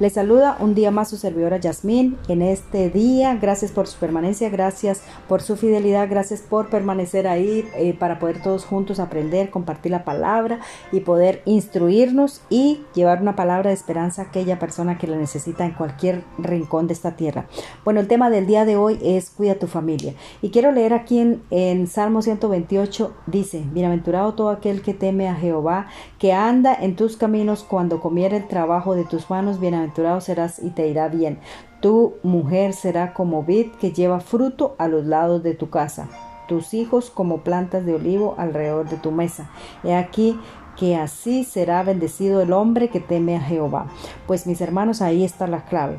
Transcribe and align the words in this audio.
Les 0.00 0.12
saluda 0.12 0.56
un 0.60 0.76
día 0.76 0.92
más 0.92 1.10
su 1.10 1.16
servidora 1.16 1.56
Yasmín 1.56 2.16
en 2.28 2.40
este 2.40 2.88
día. 2.88 3.34
Gracias 3.34 3.72
por 3.72 3.88
su 3.88 3.98
permanencia, 3.98 4.48
gracias 4.48 5.02
por 5.26 5.42
su 5.42 5.56
fidelidad, 5.56 6.08
gracias 6.08 6.40
por 6.40 6.70
permanecer 6.70 7.26
ahí 7.26 7.68
eh, 7.76 7.94
para 7.98 8.20
poder 8.20 8.40
todos 8.40 8.64
juntos 8.64 9.00
aprender, 9.00 9.50
compartir 9.50 9.90
la 9.90 10.04
palabra 10.04 10.60
y 10.92 11.00
poder 11.00 11.42
instruirnos 11.46 12.42
y 12.48 12.82
llevar 12.94 13.20
una 13.20 13.34
palabra 13.34 13.70
de 13.70 13.74
esperanza 13.74 14.22
a 14.22 14.24
aquella 14.26 14.60
persona 14.60 14.98
que 14.98 15.08
la 15.08 15.16
necesita 15.16 15.64
en 15.64 15.72
cualquier 15.72 16.22
rincón 16.38 16.86
de 16.86 16.92
esta 16.92 17.16
tierra. 17.16 17.46
Bueno, 17.84 17.98
el 17.98 18.06
tema 18.06 18.30
del 18.30 18.46
día 18.46 18.64
de 18.64 18.76
hoy 18.76 19.00
es 19.02 19.30
cuida 19.30 19.56
tu 19.56 19.66
familia. 19.66 20.14
Y 20.42 20.50
quiero 20.50 20.70
leer 20.70 20.94
aquí 20.94 21.18
en, 21.18 21.42
en 21.50 21.88
Salmo 21.88 22.22
128, 22.22 23.12
dice, 23.26 23.64
bienaventurado 23.72 24.34
todo 24.34 24.50
aquel 24.50 24.80
que 24.80 24.94
teme 24.94 25.28
a 25.28 25.34
Jehová, 25.34 25.88
que 26.20 26.32
anda 26.32 26.72
en 26.72 26.94
tus 26.94 27.16
caminos 27.16 27.64
cuando 27.64 28.00
comiera 28.00 28.36
el 28.36 28.46
trabajo 28.46 28.94
de 28.94 29.04
tus 29.04 29.28
manos, 29.28 29.58
bienaventurado 29.58 29.87
serás 30.20 30.58
y 30.58 30.70
te 30.70 30.88
irá 30.88 31.08
bien. 31.08 31.38
Tu 31.80 32.14
mujer 32.22 32.72
será 32.72 33.14
como 33.14 33.44
vid 33.44 33.72
que 33.80 33.92
lleva 33.92 34.20
fruto 34.20 34.74
a 34.78 34.88
los 34.88 35.04
lados 35.06 35.42
de 35.42 35.54
tu 35.54 35.70
casa, 35.70 36.08
tus 36.48 36.74
hijos 36.74 37.10
como 37.10 37.38
plantas 37.38 37.84
de 37.86 37.94
olivo 37.94 38.34
alrededor 38.38 38.88
de 38.88 38.96
tu 38.96 39.12
mesa. 39.12 39.50
He 39.84 39.94
aquí 39.94 40.38
que 40.76 40.96
así 40.96 41.44
será 41.44 41.82
bendecido 41.82 42.40
el 42.40 42.52
hombre 42.52 42.88
que 42.88 43.00
teme 43.00 43.36
a 43.36 43.40
Jehová. 43.40 43.88
Pues 44.26 44.46
mis 44.46 44.60
hermanos, 44.60 45.02
ahí 45.02 45.24
está 45.24 45.46
la 45.46 45.64
clave. 45.64 45.98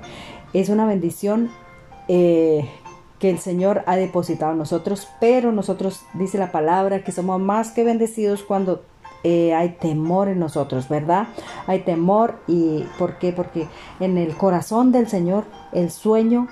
Es 0.53 0.69
una 0.69 0.85
bendición 0.85 1.49
eh, 2.07 2.69
que 3.19 3.29
el 3.29 3.39
Señor 3.39 3.83
ha 3.85 3.97
depositado 3.97 4.53
en 4.53 4.57
nosotros, 4.57 5.07
pero 5.19 5.51
nosotros, 5.51 6.03
dice 6.13 6.37
la 6.37 6.51
palabra, 6.51 7.03
que 7.03 7.11
somos 7.11 7.39
más 7.39 7.71
que 7.71 7.83
bendecidos 7.83 8.43
cuando 8.43 8.81
eh, 9.23 9.53
hay 9.53 9.69
temor 9.69 10.29
en 10.29 10.39
nosotros, 10.39 10.87
¿verdad? 10.87 11.27
Hay 11.67 11.79
temor 11.79 12.39
y 12.47 12.85
¿por 12.97 13.17
qué? 13.17 13.31
Porque 13.33 13.67
en 13.99 14.17
el 14.17 14.35
corazón 14.35 14.91
del 14.91 15.07
Señor 15.07 15.43
el 15.73 15.91
sueño 15.91 16.47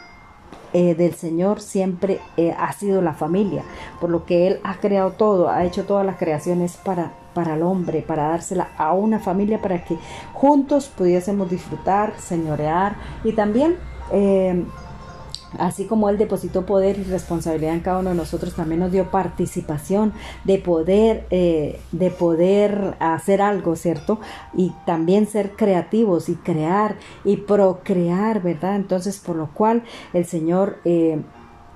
eh, 0.74 0.96
del 0.96 1.14
Señor 1.14 1.62
siempre 1.62 2.20
eh, 2.36 2.54
ha 2.58 2.72
sido 2.74 3.02
la 3.02 3.14
familia, 3.14 3.64
por 4.02 4.10
lo 4.10 4.26
que 4.26 4.48
Él 4.48 4.60
ha 4.64 4.76
creado 4.76 5.12
todo, 5.12 5.50
ha 5.50 5.64
hecho 5.64 5.86
todas 5.86 6.06
las 6.06 6.18
creaciones 6.18 6.76
para, 6.76 7.14
para 7.34 7.56
el 7.56 7.64
hombre, 7.64 8.02
para 8.02 8.30
dársela 8.30 8.70
a 8.78 8.94
una 8.94 9.20
familia, 9.20 9.62
para 9.62 9.84
que 9.86 9.98
juntos 10.34 10.90
pudiésemos 10.90 11.50
disfrutar, 11.50 12.14
señorear 12.20 12.96
y 13.24 13.32
también 13.32 13.78
Así 15.58 15.86
como 15.86 16.10
Él 16.10 16.18
depositó 16.18 16.66
poder 16.66 17.00
y 17.00 17.04
responsabilidad 17.04 17.74
en 17.74 17.80
cada 17.80 18.00
uno 18.00 18.10
de 18.10 18.16
nosotros, 18.16 18.54
también 18.54 18.82
nos 18.82 18.92
dio 18.92 19.10
participación 19.10 20.14
de 20.44 20.58
poder, 20.58 21.26
eh, 21.30 21.80
de 21.92 22.12
poder 22.12 22.96
hacer 23.00 23.42
algo, 23.42 23.76
¿cierto? 23.76 24.20
Y 24.54 24.74
también 24.86 25.26
ser 25.26 25.52
creativos 25.52 26.30
y 26.30 26.36
crear 26.36 26.98
y 27.24 27.38
procrear, 27.38 28.42
¿verdad? 28.42 28.76
Entonces, 28.76 29.20
por 29.20 29.36
lo 29.36 29.48
cual 29.54 29.84
el 30.14 30.26
Señor 30.26 30.80
eh, 30.84 31.22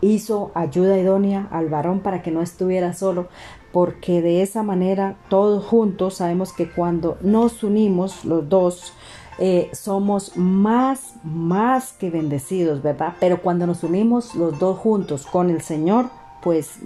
hizo 0.02 0.52
ayuda 0.54 0.98
idónea 0.98 1.48
al 1.52 1.70
varón 1.70 2.02
para 2.02 2.22
que 2.22 2.32
no 2.32 2.42
estuviera 2.42 2.94
solo, 2.94 3.28
porque 3.72 4.22
de 4.22 4.42
esa 4.42 4.64
manera 4.64 5.16
todos 5.30 5.64
juntos 5.64 6.16
sabemos 6.16 6.52
que 6.52 6.70
cuando 6.70 7.18
nos 7.22 7.64
unimos 7.64 8.26
los 8.26 8.50
dos, 8.50 8.94
eh, 9.44 9.72
somos 9.74 10.38
más, 10.38 11.16
más 11.24 11.94
que 11.94 12.12
bendecidos, 12.12 12.84
¿verdad? 12.84 13.16
Pero 13.20 13.42
cuando 13.42 13.66
nos 13.66 13.84
unimos 13.84 14.36
los 14.36 14.60
dos 14.60 14.78
juntos 14.78 15.26
con 15.26 15.50
el 15.50 15.62
Señor, 15.62 16.12
pues 16.44 16.78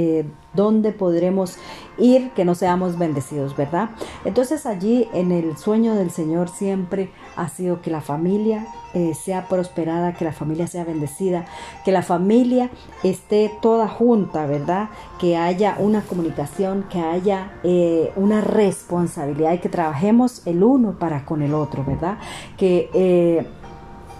eh, 0.00 0.24
dónde 0.54 0.92
podremos 0.92 1.56
ir 1.98 2.30
que 2.30 2.44
no 2.44 2.54
seamos 2.54 2.96
bendecidos, 2.96 3.56
¿verdad? 3.56 3.90
Entonces 4.24 4.64
allí 4.64 5.08
en 5.12 5.32
el 5.32 5.56
sueño 5.56 5.96
del 5.96 6.12
Señor 6.12 6.48
siempre 6.48 7.10
ha 7.34 7.48
sido 7.48 7.82
que 7.82 7.90
la 7.90 8.00
familia 8.00 8.64
eh, 8.94 9.14
sea 9.14 9.48
prosperada, 9.48 10.14
que 10.14 10.24
la 10.24 10.30
familia 10.30 10.68
sea 10.68 10.84
bendecida, 10.84 11.46
que 11.84 11.90
la 11.90 12.02
familia 12.02 12.70
esté 13.02 13.50
toda 13.60 13.88
junta, 13.88 14.46
¿verdad? 14.46 14.90
Que 15.18 15.36
haya 15.36 15.74
una 15.80 16.02
comunicación, 16.02 16.84
que 16.88 17.00
haya 17.00 17.58
eh, 17.64 18.12
una 18.14 18.40
responsabilidad 18.40 19.54
y 19.54 19.58
que 19.58 19.68
trabajemos 19.68 20.46
el 20.46 20.62
uno 20.62 20.96
para 20.96 21.24
con 21.24 21.42
el 21.42 21.54
otro, 21.54 21.84
¿verdad? 21.84 22.18
Que 22.56 23.48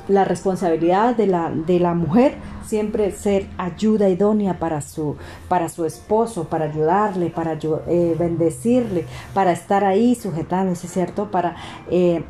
la 0.09 0.25
responsabilidad 0.25 1.17
de 1.17 1.27
la, 1.27 1.51
de 1.51 1.79
la 1.79 1.95
mujer 1.95 2.37
siempre 2.67 3.11
ser 3.13 3.47
ayuda 3.57 4.09
idónea 4.09 4.59
para 4.59 4.81
su, 4.81 5.17
para 5.49 5.69
su 5.69 5.85
esposo, 5.85 6.45
para 6.45 6.67
ayudarle, 6.67 7.31
para 7.31 7.59
eh, 7.87 8.17
bendecirle, 8.19 9.07
para 9.33 9.53
estar 9.53 9.85
ahí 9.85 10.15
sujetándose, 10.15 10.87
¿cierto? 10.89 11.31
Para 11.31 11.57
eh, 11.91 12.23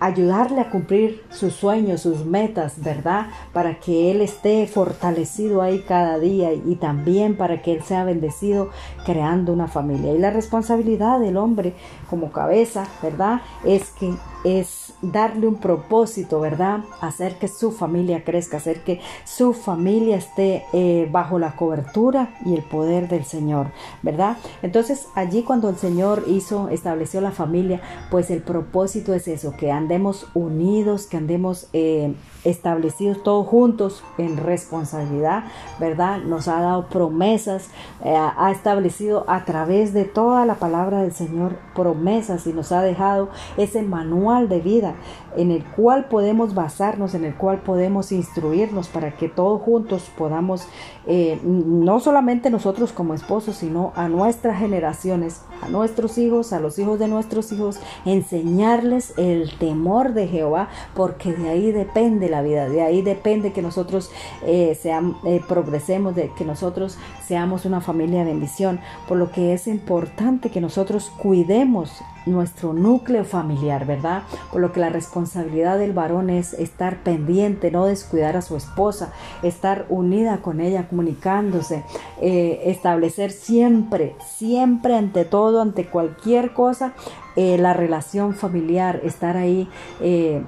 ayudarle 0.00 0.60
a 0.60 0.68
cumplir 0.68 1.22
sus 1.30 1.54
sueños, 1.54 2.00
sus 2.00 2.24
metas, 2.24 2.82
¿verdad? 2.82 3.28
Para 3.52 3.78
que 3.78 4.10
Él 4.10 4.20
esté 4.20 4.66
fortalecido 4.66 5.62
ahí 5.62 5.84
cada 5.86 6.18
día 6.18 6.52
y 6.52 6.74
también 6.74 7.36
para 7.36 7.62
que 7.62 7.72
Él 7.72 7.82
sea 7.84 8.02
bendecido 8.02 8.70
creando 9.04 9.52
una 9.52 9.68
familia. 9.68 10.12
Y 10.12 10.18
la 10.18 10.30
responsabilidad 10.30 11.20
del 11.20 11.36
hombre 11.36 11.74
como 12.10 12.32
cabeza, 12.32 12.84
¿verdad? 13.00 13.42
Es 13.64 13.90
que 13.90 14.12
es 14.44 14.94
darle 15.02 15.46
un 15.46 15.56
propósito, 15.56 16.40
¿verdad? 16.40 16.80
Hacer 17.00 17.38
que 17.38 17.48
su 17.48 17.72
familia 17.72 18.24
crezca, 18.24 18.56
hacer 18.56 18.82
que 18.82 19.00
su 19.24 19.52
familia 19.52 20.16
esté 20.16 20.64
eh, 20.72 21.08
bajo 21.10 21.38
la 21.38 21.56
cobertura 21.56 22.34
y 22.44 22.54
el 22.54 22.62
poder 22.62 23.08
del 23.08 23.24
Señor, 23.24 23.68
¿verdad? 24.02 24.36
Entonces 24.62 25.08
allí 25.14 25.42
cuando 25.42 25.68
el 25.68 25.76
Señor 25.76 26.24
hizo, 26.26 26.68
estableció 26.68 27.20
la 27.20 27.32
familia, 27.32 27.80
pues 28.10 28.30
el 28.30 28.42
propósito 28.42 29.14
es 29.14 29.28
eso, 29.28 29.56
que 29.56 29.70
andemos 29.70 30.26
unidos, 30.34 31.06
que 31.06 31.16
andemos 31.16 31.68
eh, 31.72 32.14
establecidos 32.44 33.22
todos 33.22 33.46
juntos 33.46 34.02
en 34.18 34.36
responsabilidad, 34.36 35.44
¿verdad? 35.78 36.18
Nos 36.18 36.48
ha 36.48 36.60
dado 36.60 36.88
promesas, 36.88 37.68
eh, 38.04 38.16
ha 38.16 38.50
establecido 38.50 39.24
a 39.28 39.44
través 39.44 39.92
de 39.92 40.04
toda 40.04 40.46
la 40.46 40.56
palabra 40.56 41.02
del 41.02 41.12
Señor 41.12 41.56
promesas 41.74 42.46
y 42.46 42.52
nos 42.52 42.72
ha 42.72 42.82
dejado 42.82 43.28
ese 43.56 43.82
manual 43.82 44.31
de 44.40 44.60
vida 44.60 44.94
en 45.36 45.50
el 45.50 45.64
cual 45.64 46.06
podemos 46.06 46.54
basarnos, 46.54 47.14
en 47.14 47.24
el 47.24 47.34
cual 47.34 47.60
podemos 47.60 48.12
instruirnos 48.12 48.88
para 48.88 49.16
que 49.16 49.28
todos 49.28 49.62
juntos 49.62 50.10
podamos, 50.16 50.66
eh, 51.06 51.40
no 51.42 52.00
solamente 52.00 52.50
nosotros 52.50 52.92
como 52.92 53.14
esposos, 53.14 53.56
sino 53.56 53.92
a 53.94 54.08
nuestras 54.08 54.58
generaciones, 54.58 55.42
a 55.62 55.68
nuestros 55.68 56.18
hijos, 56.18 56.52
a 56.52 56.60
los 56.60 56.78
hijos 56.78 56.98
de 56.98 57.08
nuestros 57.08 57.52
hijos, 57.52 57.80
enseñarles 58.04 59.14
el 59.16 59.56
temor 59.58 60.12
de 60.12 60.28
Jehová, 60.28 60.68
porque 60.94 61.32
de 61.32 61.48
ahí 61.48 61.72
depende 61.72 62.28
la 62.28 62.42
vida, 62.42 62.68
de 62.68 62.82
ahí 62.82 63.02
depende 63.02 63.52
que 63.52 63.62
nosotros 63.62 64.10
eh, 64.44 64.78
eh, 64.84 65.40
progresemos, 65.48 66.14
de 66.14 66.30
que 66.36 66.44
nosotros 66.44 66.98
seamos 67.26 67.64
una 67.64 67.80
familia 67.80 68.20
de 68.20 68.26
bendición, 68.26 68.80
por 69.08 69.16
lo 69.16 69.30
que 69.30 69.54
es 69.54 69.66
importante 69.66 70.50
que 70.50 70.60
nosotros 70.60 71.10
cuidemos 71.22 72.02
nuestro 72.26 72.72
núcleo 72.72 73.24
familiar, 73.24 73.86
¿verdad? 73.86 74.22
Por 74.50 74.60
lo 74.60 74.72
que 74.72 74.80
la 74.80 74.88
responsabilidad 74.88 75.78
del 75.78 75.92
varón 75.92 76.30
es 76.30 76.52
estar 76.54 77.02
pendiente, 77.02 77.70
no 77.70 77.86
descuidar 77.86 78.36
a 78.36 78.42
su 78.42 78.56
esposa, 78.56 79.12
estar 79.42 79.86
unida 79.88 80.38
con 80.38 80.60
ella, 80.60 80.88
comunicándose, 80.88 81.84
eh, 82.20 82.62
establecer 82.66 83.30
siempre, 83.30 84.16
siempre 84.24 84.96
ante 84.96 85.24
todo, 85.24 85.60
ante 85.62 85.86
cualquier 85.86 86.52
cosa, 86.52 86.94
eh, 87.36 87.58
la 87.58 87.72
relación 87.72 88.34
familiar, 88.34 89.00
estar 89.04 89.36
ahí. 89.36 89.68
Eh, 90.00 90.42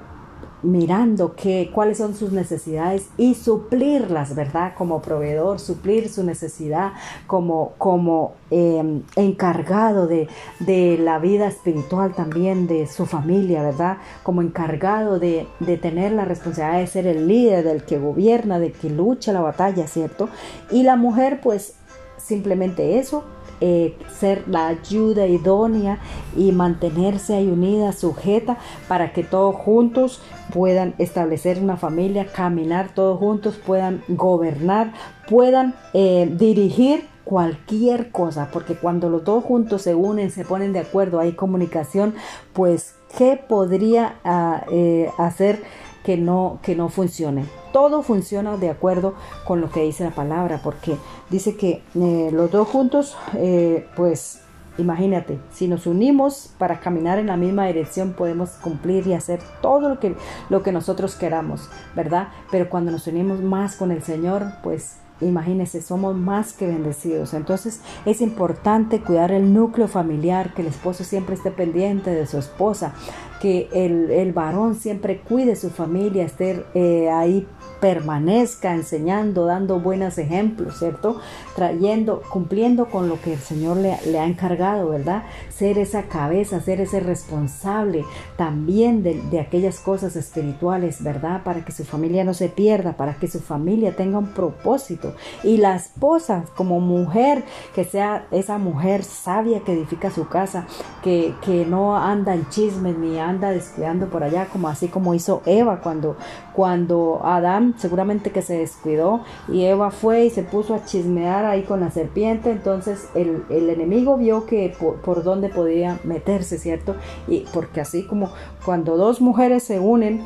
mirando 0.65 1.35
qué, 1.35 1.71
cuáles 1.73 1.97
son 1.97 2.15
sus 2.15 2.31
necesidades 2.31 3.07
y 3.17 3.35
suplirlas, 3.35 4.35
¿verdad? 4.35 4.73
Como 4.77 5.01
proveedor, 5.01 5.59
suplir 5.59 6.09
su 6.09 6.23
necesidad 6.23 6.93
como, 7.27 7.73
como 7.77 8.33
em, 8.49 9.03
encargado 9.15 10.07
de, 10.07 10.27
de, 10.59 10.97
la 10.97 11.19
vida 11.19 11.47
espiritual 11.47 12.13
también 12.13 12.67
de 12.67 12.87
su 12.87 13.05
familia, 13.05 13.61
¿verdad? 13.63 13.97
Como 14.23 14.41
encargado 14.41 15.19
de, 15.19 15.47
de 15.59 15.77
tener 15.77 16.11
la 16.11 16.25
responsabilidad 16.25 16.79
de 16.79 16.87
ser 16.87 17.07
el 17.07 17.27
líder, 17.27 17.63
del 17.63 17.83
que 17.83 17.97
gobierna, 17.97 18.59
de 18.59 18.71
que 18.71 18.89
lucha 18.89 19.31
la 19.31 19.41
batalla, 19.41 19.87
¿cierto? 19.87 20.29
Y 20.71 20.83
la 20.83 20.95
mujer, 20.95 21.39
pues 21.41 21.75
simplemente 22.17 22.97
eso, 22.99 23.23
eh, 23.61 23.97
ser 24.19 24.47
la 24.47 24.67
ayuda 24.67 25.27
idónea 25.27 25.99
y 26.35 26.51
mantenerse 26.51 27.35
ahí 27.35 27.47
unida, 27.47 27.93
sujeta, 27.93 28.57
para 28.87 29.13
que 29.13 29.23
todos 29.23 29.55
juntos 29.55 30.21
puedan 30.53 30.93
establecer 30.97 31.59
una 31.59 31.77
familia, 31.77 32.27
caminar 32.27 32.93
todos 32.93 33.19
juntos, 33.19 33.59
puedan 33.63 34.03
gobernar, 34.07 34.93
puedan 35.29 35.75
eh, 35.93 36.29
dirigir 36.37 37.07
cualquier 37.23 38.11
cosa, 38.11 38.49
porque 38.53 38.75
cuando 38.75 39.09
los 39.09 39.23
dos 39.23 39.43
juntos 39.43 39.81
se 39.81 39.95
unen, 39.95 40.31
se 40.31 40.45
ponen 40.45 40.73
de 40.73 40.79
acuerdo, 40.79 41.19
hay 41.19 41.33
comunicación, 41.33 42.13
pues, 42.53 42.95
¿qué 43.17 43.37
podría 43.47 44.15
ah, 44.23 44.63
eh, 44.71 45.09
hacer 45.17 45.61
que 46.05 46.15
no, 46.15 46.59
que 46.61 46.75
no 46.75 46.87
funcione? 46.87 47.45
todo 47.75 48.03
funciona 48.03 48.55
de 48.55 48.69
acuerdo 48.69 49.15
con 49.43 49.59
lo 49.59 49.69
que 49.69 49.81
dice 49.81 50.05
la 50.05 50.11
palabra, 50.11 50.61
porque 50.63 50.95
dice 51.29 51.57
que 51.57 51.83
eh, 51.93 52.29
los 52.31 52.49
dos 52.49 52.69
juntos, 52.69 53.17
eh, 53.33 53.85
pues 53.97 54.39
Imagínate, 54.77 55.39
si 55.53 55.69
nos 55.69 55.87
unimos 55.87 56.53
para 56.57 56.81
caminar 56.81 57.17
en 57.17 57.27
la 57.27 57.37
misma 57.37 57.65
dirección 57.65 58.11
podemos 58.11 58.49
cumplir 58.61 59.07
y 59.07 59.13
hacer 59.13 59.39
todo 59.61 59.87
lo 59.87 60.01
que, 60.01 60.17
lo 60.49 60.63
que 60.63 60.73
nosotros 60.73 61.15
queramos, 61.15 61.69
¿verdad? 61.95 62.27
Pero 62.51 62.69
cuando 62.69 62.91
nos 62.91 63.07
unimos 63.07 63.39
más 63.39 63.77
con 63.77 63.91
el 63.91 64.03
Señor, 64.03 64.47
pues 64.63 64.97
imagínense, 65.21 65.81
somos 65.81 66.15
más 66.15 66.53
que 66.53 66.67
bendecidos. 66.67 67.33
Entonces 67.33 67.81
es 68.05 68.21
importante 68.21 69.01
cuidar 69.01 69.31
el 69.31 69.53
núcleo 69.53 69.87
familiar, 69.87 70.53
que 70.53 70.61
el 70.61 70.67
esposo 70.67 71.03
siempre 71.03 71.35
esté 71.35 71.51
pendiente 71.51 72.11
de 72.11 72.25
su 72.27 72.37
esposa, 72.37 72.93
que 73.41 73.69
el, 73.73 74.33
varón 74.33 74.75
siempre 74.75 75.19
cuide 75.19 75.55
su 75.55 75.69
familia, 75.69 76.25
esté 76.25 76.65
eh, 76.73 77.09
ahí 77.09 77.47
permanezca 77.79 78.73
enseñando, 78.73 79.45
dando 79.45 79.79
buenos 79.79 80.17
ejemplos, 80.17 80.79
¿cierto? 80.79 81.19
Trayendo, 81.55 82.21
cumpliendo 82.29 82.87
con 82.87 83.09
lo 83.09 83.19
que 83.21 83.33
el 83.33 83.39
Señor 83.39 83.77
le, 83.77 84.19
ha 84.19 84.25
encargado, 84.25 84.89
¿verdad? 84.89 85.23
Ser 85.49 85.77
esa 85.77 86.03
cabeza, 86.03 86.61
ser 86.61 86.81
ese 86.81 86.99
responsable 86.99 88.03
también 88.37 89.03
de, 89.03 89.21
de, 89.29 89.39
aquellas 89.39 89.79
cosas 89.79 90.15
espirituales, 90.15 91.03
¿verdad? 91.03 91.43
Para 91.43 91.63
que 91.63 91.71
su 91.71 91.83
familia 91.83 92.23
no 92.23 92.33
se 92.33 92.49
pierda, 92.49 92.97
para 92.97 93.15
que 93.15 93.27
su 93.27 93.39
familia 93.39 93.95
tenga 93.95 94.17
un 94.17 94.27
propósito. 94.27 95.13
Y 95.43 95.57
la 95.57 95.75
esposa 95.75 96.45
como 96.55 96.79
mujer, 96.79 97.43
que 97.73 97.83
sea 97.83 98.27
esa 98.31 98.57
mujer 98.57 99.03
sabia 99.03 99.61
que 99.61 99.73
edifica 99.73 100.11
su 100.11 100.27
casa, 100.27 100.65
que, 101.03 101.33
que 101.41 101.65
no 101.65 101.97
anda 101.97 102.33
en 102.33 102.49
chismes 102.49 102.97
ni 102.97 103.19
anda 103.19 103.51
descuidando 103.51 104.07
por 104.07 104.23
allá, 104.23 104.47
como 104.51 104.67
así 104.67 104.87
como 104.87 105.13
hizo 105.13 105.41
Eva 105.45 105.81
cuando, 105.81 106.17
cuando 106.53 107.21
Adán 107.23 107.64
seguramente 107.77 108.31
que 108.31 108.41
se 108.41 108.57
descuidó 108.57 109.23
y 109.47 109.63
Eva 109.63 109.91
fue 109.91 110.25
y 110.25 110.29
se 110.29 110.43
puso 110.43 110.75
a 110.75 110.85
chismear 110.85 111.45
ahí 111.45 111.63
con 111.63 111.79
la 111.79 111.91
serpiente, 111.91 112.51
entonces 112.51 113.09
el, 113.15 113.43
enemigo 113.49 114.17
vio 114.17 114.45
que 114.45 114.73
por, 114.79 115.01
por 115.01 115.23
dónde 115.23 115.49
podía 115.49 115.99
meterse, 116.03 116.57
¿cierto? 116.57 116.95
Y 117.27 117.45
porque 117.53 117.81
así 117.81 118.03
como 118.03 118.31
cuando 118.63 118.97
dos 118.97 119.21
mujeres 119.21 119.63
se 119.63 119.79
unen, 119.79 120.25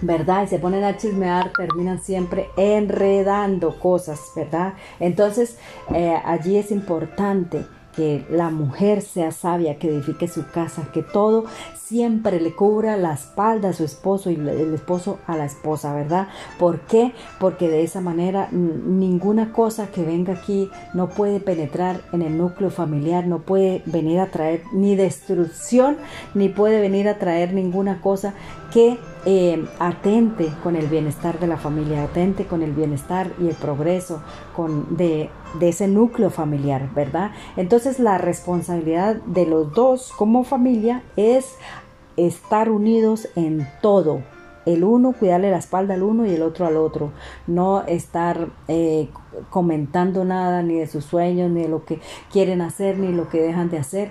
¿verdad? 0.00 0.44
Y 0.44 0.48
se 0.48 0.58
ponen 0.58 0.84
a 0.84 0.96
chismear, 0.96 1.52
terminan 1.56 2.00
siempre 2.00 2.48
enredando 2.56 3.78
cosas, 3.78 4.20
¿verdad? 4.36 4.74
Entonces, 5.00 5.58
eh, 5.94 6.16
allí 6.24 6.56
es 6.56 6.70
importante 6.70 7.64
que 7.98 8.24
la 8.30 8.50
mujer 8.50 9.02
sea 9.02 9.32
sabia, 9.32 9.76
que 9.80 9.88
edifique 9.88 10.28
su 10.28 10.46
casa, 10.46 10.86
que 10.92 11.02
todo 11.02 11.46
siempre 11.74 12.40
le 12.40 12.54
cubra 12.54 12.96
la 12.96 13.12
espalda 13.12 13.70
a 13.70 13.72
su 13.72 13.82
esposo 13.82 14.30
y 14.30 14.36
el 14.36 14.72
esposo 14.72 15.18
a 15.26 15.36
la 15.36 15.46
esposa, 15.46 15.92
¿verdad? 15.92 16.28
¿Por 16.60 16.78
qué? 16.82 17.12
Porque 17.40 17.68
de 17.68 17.82
esa 17.82 18.00
manera 18.00 18.50
ninguna 18.52 19.52
cosa 19.52 19.88
que 19.88 20.04
venga 20.04 20.34
aquí 20.34 20.70
no 20.94 21.08
puede 21.08 21.40
penetrar 21.40 22.00
en 22.12 22.22
el 22.22 22.38
núcleo 22.38 22.70
familiar, 22.70 23.26
no 23.26 23.40
puede 23.40 23.82
venir 23.86 24.20
a 24.20 24.30
traer 24.30 24.62
ni 24.72 24.94
destrucción, 24.94 25.96
ni 26.34 26.48
puede 26.48 26.80
venir 26.80 27.08
a 27.08 27.18
traer 27.18 27.52
ninguna 27.52 28.00
cosa 28.00 28.34
que 28.72 28.98
eh, 29.24 29.66
atente 29.78 30.50
con 30.62 30.76
el 30.76 30.86
bienestar 30.86 31.38
de 31.38 31.46
la 31.46 31.56
familia, 31.56 32.04
atente 32.04 32.46
con 32.46 32.62
el 32.62 32.72
bienestar 32.72 33.30
y 33.40 33.48
el 33.48 33.54
progreso 33.54 34.22
de, 34.90 35.30
de 35.58 35.68
ese 35.68 35.88
núcleo 35.88 36.30
familiar, 36.30 36.88
¿verdad? 36.94 37.32
Entonces 37.56 37.98
la 37.98 38.18
responsabilidad 38.18 39.16
de 39.16 39.46
los 39.46 39.72
dos 39.72 40.12
como 40.16 40.44
familia 40.44 41.02
es 41.16 41.56
estar 42.16 42.70
unidos 42.70 43.28
en 43.36 43.66
todo, 43.80 44.22
el 44.66 44.84
uno 44.84 45.12
cuidarle 45.12 45.50
la 45.50 45.58
espalda 45.58 45.94
al 45.94 46.02
uno 46.02 46.26
y 46.26 46.34
el 46.34 46.42
otro 46.42 46.66
al 46.66 46.76
otro, 46.76 47.10
no 47.46 47.82
estar 47.86 48.48
eh, 48.68 49.08
comentando 49.50 50.24
nada 50.24 50.62
ni 50.62 50.74
de 50.74 50.86
sus 50.86 51.04
sueños, 51.04 51.50
ni 51.50 51.62
de 51.62 51.68
lo 51.68 51.84
que 51.84 52.00
quieren 52.30 52.60
hacer, 52.60 52.98
ni 52.98 53.12
lo 53.12 53.28
que 53.28 53.40
dejan 53.40 53.70
de 53.70 53.78
hacer 53.78 54.10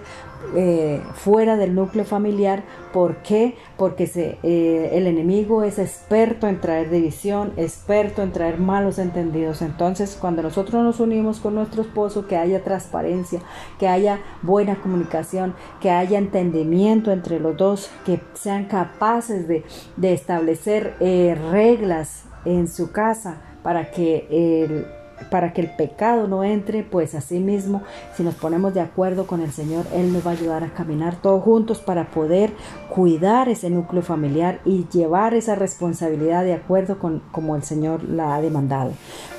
eh, 0.55 1.01
fuera 1.15 1.57
del 1.57 1.75
núcleo 1.75 2.05
familiar. 2.05 2.63
¿Por 2.93 3.17
qué? 3.17 3.55
Porque 3.77 4.07
se, 4.07 4.37
eh, 4.43 4.91
el 4.93 5.07
enemigo 5.07 5.63
es 5.63 5.79
experto 5.79 6.47
en 6.47 6.61
traer 6.61 6.89
división, 6.89 7.53
experto 7.57 8.21
en 8.21 8.31
traer 8.31 8.59
malos 8.59 8.99
entendidos. 8.99 9.61
Entonces, 9.61 10.17
cuando 10.19 10.41
nosotros 10.43 10.83
nos 10.83 10.99
unimos 10.99 11.39
con 11.39 11.55
nuestro 11.55 11.81
esposo, 11.81 12.27
que 12.27 12.37
haya 12.37 12.63
transparencia, 12.63 13.41
que 13.79 13.87
haya 13.87 14.19
buena 14.41 14.75
comunicación, 14.75 15.53
que 15.81 15.91
haya 15.91 16.17
entendimiento 16.17 17.11
entre 17.11 17.39
los 17.39 17.57
dos, 17.57 17.89
que 18.05 18.21
sean 18.33 18.65
capaces 18.65 19.47
de, 19.47 19.65
de 19.97 20.13
establecer 20.13 20.95
eh, 20.99 21.37
reglas 21.51 22.23
en 22.45 22.67
su 22.67 22.91
casa 22.91 23.41
para 23.63 23.91
que 23.91 24.27
el 24.29 24.85
para 25.29 25.53
que 25.53 25.61
el 25.61 25.69
pecado 25.69 26.27
no 26.27 26.43
entre, 26.43 26.83
pues 26.83 27.15
así 27.15 27.39
mismo, 27.39 27.83
si 28.15 28.23
nos 28.23 28.35
ponemos 28.35 28.73
de 28.73 28.81
acuerdo 28.81 29.27
con 29.27 29.41
el 29.41 29.51
Señor, 29.51 29.85
Él 29.93 30.13
nos 30.13 30.25
va 30.25 30.31
a 30.31 30.33
ayudar 30.33 30.63
a 30.63 30.73
caminar 30.73 31.15
todos 31.21 31.43
juntos 31.43 31.79
para 31.79 32.11
poder 32.11 32.51
cuidar 32.89 33.49
ese 33.49 33.69
núcleo 33.69 34.01
familiar 34.01 34.59
y 34.65 34.87
llevar 34.91 35.33
esa 35.33 35.55
responsabilidad 35.55 36.43
de 36.43 36.53
acuerdo 36.53 36.99
con 36.99 37.21
como 37.31 37.55
el 37.55 37.63
Señor 37.63 38.03
la 38.03 38.35
ha 38.35 38.41
demandado. 38.41 38.91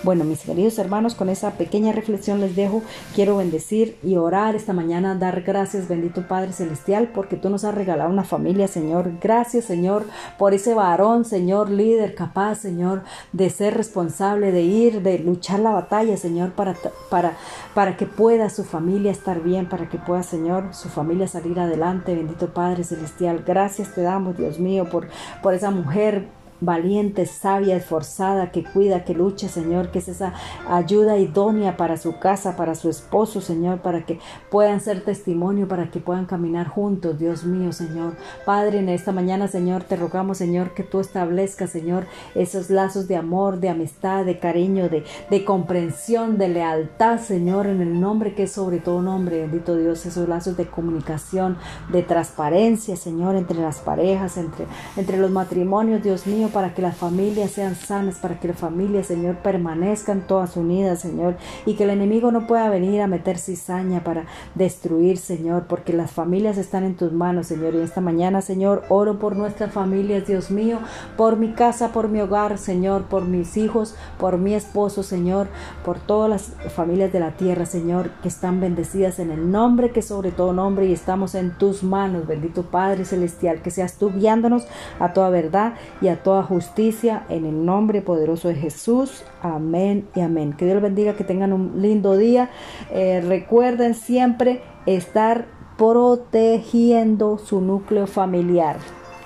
Bueno, 0.03 0.25
mis 0.25 0.43
queridos 0.43 0.79
hermanos, 0.79 1.15
con 1.15 1.29
esa 1.29 1.53
pequeña 1.53 1.93
reflexión 1.93 2.41
les 2.41 2.55
dejo, 2.55 2.83
quiero 3.15 3.37
bendecir 3.37 3.99
y 4.03 4.17
orar 4.17 4.55
esta 4.55 4.73
mañana, 4.73 5.15
dar 5.15 5.43
gracias, 5.43 5.89
bendito 5.89 6.27
Padre 6.29 6.53
Celestial, 6.53 7.11
porque 7.15 7.37
tú 7.37 7.51
nos 7.51 7.65
has 7.65 7.75
regalado 7.75 8.11
una 8.11 8.25
familia, 8.25 8.69
Señor. 8.69 9.13
Gracias, 9.21 9.65
Señor, 9.65 10.05
por 10.39 10.55
ese 10.55 10.75
varón, 10.75 11.25
Señor, 11.25 11.71
líder, 11.71 12.15
capaz, 12.15 12.57
Señor, 12.57 13.03
de 13.33 13.51
ser 13.51 13.75
responsable, 13.75 14.53
de 14.53 14.63
ir, 14.63 15.03
de 15.03 15.19
luchar 15.19 15.61
batalla, 15.71 16.17
Señor, 16.17 16.53
para, 16.53 16.75
para, 17.11 17.37
para 17.75 17.97
que 17.97 18.07
pueda 18.07 18.51
su 18.51 18.65
familia 18.65 19.11
estar 19.11 19.43
bien, 19.43 19.69
para 19.69 19.89
que 19.89 19.99
pueda, 19.99 20.23
Señor, 20.23 20.75
su 20.75 20.89
familia 20.89 21.29
salir 21.29 21.59
adelante. 21.61 22.15
Bendito 22.15 22.53
Padre 22.53 22.85
Celestial, 22.85 23.45
gracias 23.47 23.95
te 23.95 24.03
damos, 24.03 24.37
Dios 24.37 24.59
mío, 24.59 24.89
por, 24.91 25.09
por 25.43 25.55
esa 25.55 25.71
mujer 25.71 26.29
valiente, 26.61 27.27
sabia, 27.27 27.77
esforzada, 27.77 28.51
que 28.51 28.65
cuida, 28.65 29.05
que 29.05 29.15
lucha, 29.15 29.49
Señor, 29.49 29.91
que 29.91 30.01
es 30.01 30.09
esa 30.09 30.35
ayuda 30.69 31.19
idónea 31.19 31.77
para 31.77 31.97
su 31.97 32.19
casa, 32.19 32.57
para 32.57 32.75
su 32.75 32.89
esposo, 32.89 33.41
Señor, 33.41 33.79
para 33.81 34.05
que 34.05 34.19
puedan 34.51 34.81
ser 34.81 35.05
testimonio, 35.05 35.69
para 35.69 35.91
que 35.91 36.01
puedan 36.01 36.27
caminar 36.27 36.69
juntos, 36.69 37.19
Dios 37.19 37.45
mío, 37.45 37.73
Señor. 37.73 38.15
Padre, 38.45 38.79
en 38.81 38.89
esta 38.89 39.13
mañana, 39.13 39.49
Señor, 39.49 39.85
te 39.85 39.97
rogamos, 39.97 40.39
Señor, 40.39 40.75
que 40.75 40.83
tú 40.83 41.01
establezcas, 41.01 41.71
Señor, 41.71 42.07
esos 42.35 42.71
lazos 42.71 43.09
de 43.09 43.17
amor, 43.17 43.61
de 43.61 43.69
amistad, 43.69 44.25
de 44.25 44.39
cariño, 44.39 44.89
de, 44.89 45.05
de 45.31 45.45
comprensión, 45.45 46.39
de 46.39 46.49
lealtad, 46.49 47.21
Señor, 47.21 47.67
en 47.67 47.81
el 47.81 48.01
nombre 48.01 48.35
que 48.35 48.45
es 48.45 48.53
sobre 48.53 48.79
todo 48.79 49.03
nombre, 49.03 49.41
bendito 49.41 49.77
Dios, 49.77 50.05
esos 50.07 50.29
lazos 50.29 50.57
de 50.57 50.67
comunicación, 50.67 51.57
de 51.93 52.03
transparencia, 52.03 52.97
Señor, 52.97 53.37
entre 53.37 53.61
las 53.61 53.79
parejas, 53.79 54.37
entre, 54.37 54.67
entre 54.97 55.19
los 55.19 55.31
matrimonios, 55.31 56.03
Dios 56.03 56.27
mío, 56.27 56.48
para 56.49 56.75
que 56.75 56.83
las 56.83 56.97
familias 56.97 57.53
sean 57.53 57.75
sanas, 57.75 58.17
para 58.17 58.39
que 58.41 58.49
las 58.49 58.59
familias, 58.59 59.07
Señor, 59.07 59.37
permanezcan 59.37 60.27
todas 60.27 60.57
unidas, 60.57 61.01
Señor, 61.01 61.37
y 61.67 61.75
que 61.75 61.85
el 61.85 61.91
enemigo 61.91 62.31
no 62.31 62.47
pueda 62.47 62.69
venir 62.69 63.01
a 63.01 63.07
meter 63.07 63.39
cizaña 63.39 64.05
para 64.05 64.27
destruir, 64.55 65.19
Señor, 65.19 65.67
porque 65.69 65.93
las 65.93 66.11
familias 66.11 66.59
están 66.59 66.85
en 66.85 66.97
tus 66.97 67.13
manos, 67.13 67.47
Señor. 67.47 67.75
Y 67.75 67.79
esta 67.79 68.01
mañana, 68.01 68.43
Señor, 68.43 68.85
oro 68.89 69.19
por 69.19 69.37
nuestras 69.37 69.73
familias, 69.73 70.27
Dios 70.27 70.51
mío, 70.51 70.79
por 71.17 71.37
mi 71.37 71.53
casa, 71.53 71.93
por 71.93 72.09
mi 72.09 72.21
hogar, 72.21 72.59
Señor, 72.59 73.05
por 73.05 73.25
mis 73.25 73.57
hijos, 73.57 73.95
por 74.19 74.39
mi 74.39 74.55
esposo, 74.55 75.03
Señor, 75.03 75.49
por 75.85 75.99
todas 75.99 76.31
las 76.31 76.73
familias 76.73 77.13
de 77.13 77.21
la 77.21 77.33
tierra, 77.33 77.67
Señor, 77.67 78.11
que 78.23 78.29
están 78.29 78.61
bendecidas 78.61 79.19
en 79.19 79.31
el 79.31 79.51
nombre 79.51 79.91
que 79.93 80.03
sobre 80.03 80.33
todo 80.33 80.53
nombre 80.53 80.87
y 80.87 80.93
estamos 80.93 81.35
en 81.35 81.53
tus 81.53 81.83
manos, 81.83 82.27
bendito 82.27 82.63
Padre 82.65 83.05
Celestial, 83.05 83.63
que 83.63 83.71
seas 83.71 83.95
tú 83.95 84.13
guiándonos 84.13 84.67
a 84.99 85.13
toda 85.13 85.31
verdad 85.31 85.75
y 86.01 86.09
a 86.09 86.23
toda 86.23 86.38
justicia 86.43 87.25
en 87.29 87.45
el 87.45 87.65
nombre 87.65 88.03
poderoso 88.03 88.49
de 88.49 88.55
Jesús. 88.55 89.25
Amén 89.43 90.09
y 90.15 90.21
amén. 90.21 90.53
Que 90.53 90.65
Dios 90.65 90.83
bendiga, 90.83 91.15
que 91.15 91.25
tengan 91.25 91.53
un 91.53 91.81
lindo 91.83 92.17
día. 92.17 92.51
Eh, 92.91 93.23
recuerden 93.27 93.95
siempre 93.95 94.63
estar 94.87 95.47
protegiendo 95.77 97.39
su 97.39 97.61
núcleo 97.61 98.07
familiar. 98.07 98.77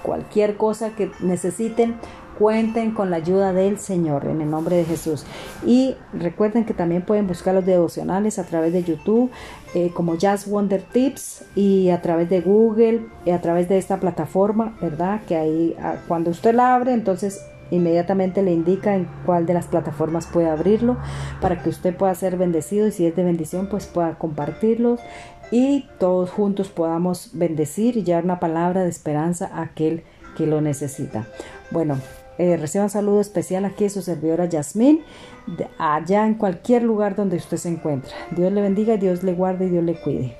Cualquier 0.02 0.56
cosa 0.56 0.94
que 0.96 1.10
necesiten, 1.20 1.96
cuenten 2.42 2.90
con 2.90 3.08
la 3.08 3.18
ayuda 3.18 3.52
del 3.52 3.78
Señor 3.78 4.26
en 4.26 4.40
el 4.40 4.50
nombre 4.50 4.74
de 4.74 4.84
Jesús. 4.84 5.24
Y 5.64 5.94
recuerden 6.12 6.64
que 6.64 6.74
también 6.74 7.02
pueden 7.02 7.28
buscar 7.28 7.54
los 7.54 7.64
devocionales 7.64 8.40
a 8.40 8.42
través 8.42 8.72
de 8.72 8.82
YouTube 8.82 9.30
eh, 9.76 9.92
como 9.94 10.16
Jazz 10.16 10.48
Wonder 10.48 10.82
Tips 10.82 11.44
y 11.54 11.90
a 11.90 12.02
través 12.02 12.28
de 12.28 12.40
Google 12.40 13.02
y 13.24 13.30
a 13.30 13.40
través 13.40 13.68
de 13.68 13.78
esta 13.78 14.00
plataforma, 14.00 14.76
¿verdad? 14.82 15.20
Que 15.28 15.36
ahí 15.36 15.76
ah, 15.80 15.98
cuando 16.08 16.32
usted 16.32 16.52
la 16.52 16.74
abre, 16.74 16.94
entonces 16.94 17.46
inmediatamente 17.70 18.42
le 18.42 18.52
indica 18.52 18.96
en 18.96 19.06
cuál 19.24 19.46
de 19.46 19.54
las 19.54 19.68
plataformas 19.68 20.26
puede 20.26 20.50
abrirlo 20.50 20.96
para 21.40 21.62
que 21.62 21.68
usted 21.68 21.94
pueda 21.96 22.12
ser 22.16 22.36
bendecido 22.36 22.88
y 22.88 22.90
si 22.90 23.06
es 23.06 23.14
de 23.14 23.22
bendición 23.22 23.68
pues 23.68 23.86
pueda 23.86 24.18
compartirlos 24.18 24.98
y 25.52 25.86
todos 26.00 26.30
juntos 26.30 26.70
podamos 26.70 27.30
bendecir 27.34 27.96
y 27.96 28.02
llevar 28.02 28.24
una 28.24 28.40
palabra 28.40 28.82
de 28.82 28.90
esperanza 28.90 29.48
a 29.54 29.62
aquel 29.62 30.02
que 30.36 30.48
lo 30.48 30.60
necesita. 30.60 31.26
Bueno, 31.70 31.98
eh, 32.38 32.56
reciba 32.56 32.84
un 32.84 32.90
saludo 32.90 33.20
especial 33.20 33.64
aquí 33.64 33.84
de 33.84 33.90
su 33.90 34.02
servidora 34.02 34.46
Yasmín, 34.46 35.02
allá 35.78 36.26
en 36.26 36.34
cualquier 36.34 36.82
lugar 36.82 37.16
donde 37.16 37.36
usted 37.36 37.56
se 37.56 37.68
encuentra. 37.68 38.12
Dios 38.30 38.52
le 38.52 38.60
bendiga, 38.60 38.96
Dios 38.96 39.22
le 39.22 39.32
guarde 39.34 39.66
y 39.66 39.70
Dios 39.70 39.84
le 39.84 40.00
cuide. 40.00 40.36